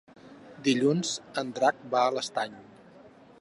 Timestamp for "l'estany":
2.17-2.57